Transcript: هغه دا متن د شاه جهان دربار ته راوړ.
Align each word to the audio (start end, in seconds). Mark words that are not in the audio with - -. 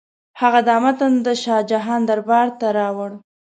هغه 0.41 0.59
دا 0.69 0.75
متن 0.83 1.13
د 1.25 1.27
شاه 1.43 1.61
جهان 1.71 2.01
دربار 2.09 2.47
ته 2.59 2.67
راوړ. 2.79 3.11